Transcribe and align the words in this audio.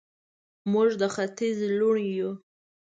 موږ 0.71 0.89
د 1.01 1.03
ختیځ 1.15 1.57
لوڼې 1.77 2.07
یو 2.17 2.31